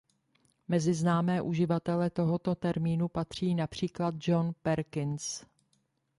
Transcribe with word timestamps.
Mezi 0.67 0.93
známé 0.93 1.41
uživatele 1.41 2.09
tohoto 2.09 2.55
termínu 2.55 3.07
patří 3.07 3.55
například 3.55 4.15
John 4.17 4.53
Perkins. 4.61 5.45